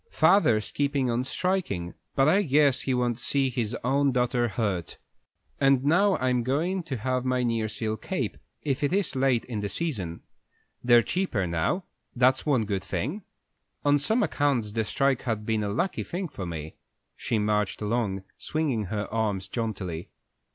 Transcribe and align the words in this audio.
"Father's 0.09 0.71
keepin' 0.71 1.11
on 1.11 1.23
strikin', 1.23 1.93
but 2.15 2.27
I 2.27 2.41
guess 2.41 2.81
he 2.81 2.93
won't 2.95 3.19
see 3.19 3.51
his 3.51 3.77
own 3.83 4.11
daughter 4.11 4.47
hurt; 4.47 4.97
and 5.59 5.83
now 5.85 6.17
I'm 6.17 6.41
goin' 6.41 6.81
to 6.85 6.97
have 6.97 7.23
my 7.23 7.43
nearseal 7.43 7.97
cape, 8.01 8.37
if 8.63 8.83
it 8.83 8.93
is 8.93 9.15
late 9.15 9.45
in 9.45 9.59
the 9.59 9.69
season. 9.69 10.21
They're 10.83 11.03
cheaper 11.03 11.45
now, 11.45 11.83
that's 12.15 12.47
one 12.47 12.65
good 12.65 12.83
thing. 12.83 13.21
On 13.85 13.99
some 13.99 14.23
accounts 14.23 14.71
the 14.71 14.85
strike 14.85 15.21
has 15.21 15.37
been 15.37 15.63
a 15.63 15.69
lucky 15.69 16.03
thing 16.03 16.29
for 16.29 16.47
me." 16.47 16.77
She 17.15 17.37
marched 17.37 17.79
along, 17.79 18.23
swinging 18.39 18.85
her 18.85 19.07
arms 19.13 19.47
jauntily. 19.47 20.09